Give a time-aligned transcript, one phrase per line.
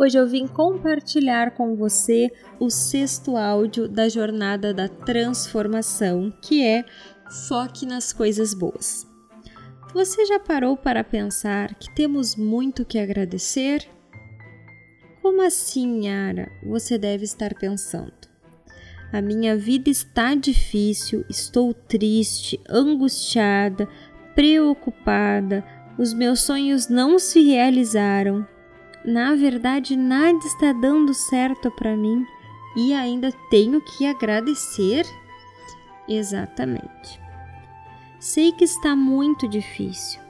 [0.00, 6.84] Hoje eu vim compartilhar com você o sexto áudio da jornada da transformação, que é
[7.48, 9.04] Foque nas coisas boas.
[9.92, 13.88] Você já parou para pensar que temos muito que agradecer?
[15.20, 16.48] Como assim, Yara?
[16.64, 18.12] Você deve estar pensando.
[19.12, 23.88] A minha vida está difícil, estou triste, angustiada,
[24.32, 25.64] preocupada,
[25.98, 28.46] os meus sonhos não se realizaram
[29.04, 32.26] na verdade nada está dando certo para mim
[32.76, 35.06] e ainda tenho que agradecer?
[36.06, 37.20] Exatamente.
[38.18, 40.20] Sei que está muito difícil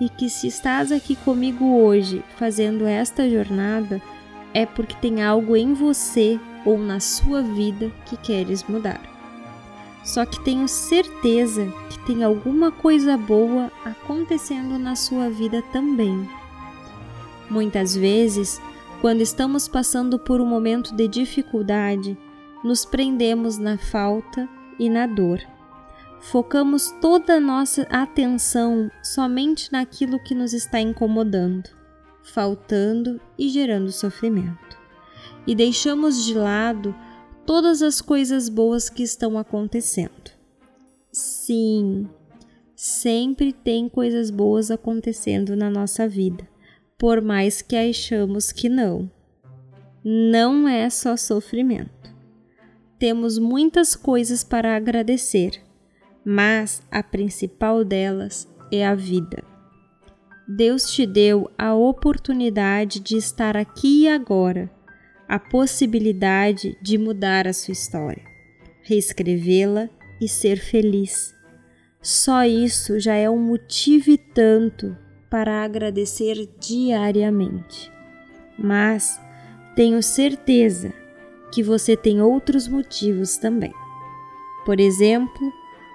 [0.00, 4.00] e que se estás aqui comigo hoje fazendo esta jornada
[4.54, 9.00] é porque tem algo em você ou na sua vida que queres mudar.
[10.04, 16.28] Só que tenho certeza que tem alguma coisa boa acontecendo na sua vida também.
[17.50, 18.60] Muitas vezes,
[19.00, 22.18] quando estamos passando por um momento de dificuldade,
[22.62, 24.46] nos prendemos na falta
[24.78, 25.40] e na dor.
[26.20, 31.70] Focamos toda a nossa atenção somente naquilo que nos está incomodando,
[32.22, 34.76] faltando e gerando sofrimento.
[35.46, 36.94] E deixamos de lado
[37.46, 40.32] todas as coisas boas que estão acontecendo.
[41.10, 42.06] Sim,
[42.76, 46.46] sempre tem coisas boas acontecendo na nossa vida
[46.98, 49.08] por mais que achamos que não.
[50.04, 52.12] Não é só sofrimento.
[52.98, 55.62] Temos muitas coisas para agradecer,
[56.24, 59.44] mas a principal delas é a vida.
[60.48, 64.68] Deus te deu a oportunidade de estar aqui e agora,
[65.28, 68.24] a possibilidade de mudar a sua história,
[68.82, 69.88] reescrevê-la
[70.20, 71.32] e ser feliz.
[72.02, 74.96] Só isso já é um motivo e tanto
[75.30, 77.92] para agradecer diariamente.
[78.58, 79.20] Mas
[79.76, 80.92] tenho certeza
[81.52, 83.72] que você tem outros motivos também.
[84.64, 85.52] Por exemplo,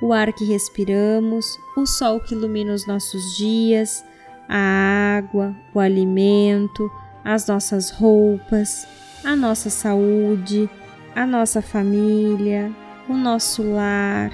[0.00, 4.04] o ar que respiramos, o sol que ilumina os nossos dias,
[4.48, 6.90] a água, o alimento,
[7.24, 8.86] as nossas roupas,
[9.24, 10.68] a nossa saúde,
[11.14, 12.70] a nossa família,
[13.08, 14.30] o nosso lar,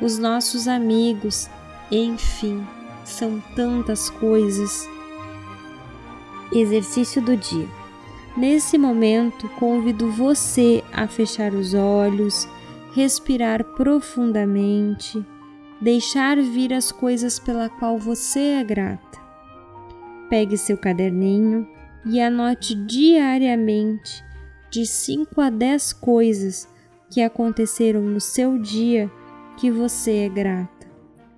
[0.00, 1.48] os nossos amigos,
[1.90, 2.64] enfim
[3.04, 4.88] são tantas coisas.
[6.52, 7.68] Exercício do dia.
[8.36, 12.48] Nesse momento, convido você a fechar os olhos,
[12.92, 15.24] respirar profundamente,
[15.80, 19.20] deixar vir as coisas pela qual você é grata.
[20.28, 21.68] Pegue seu caderninho
[22.04, 24.24] e anote diariamente
[24.70, 26.68] de 5 a 10 coisas
[27.08, 29.08] que aconteceram no seu dia
[29.56, 30.73] que você é grata.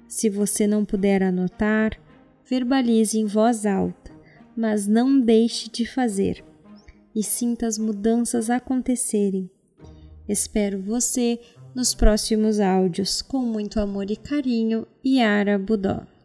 [0.09, 1.99] Se você não puder anotar,
[2.49, 4.13] verbalize em voz alta,
[4.57, 6.45] mas não deixe de fazer
[7.15, 9.51] e sinta as mudanças acontecerem.
[10.29, 11.41] Espero você
[11.75, 16.16] nos próximos áudios com muito amor e carinho, Yara Budó.